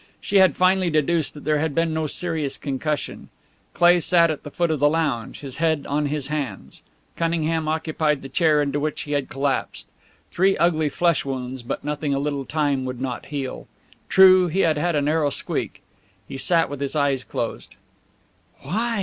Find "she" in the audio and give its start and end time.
0.19-0.37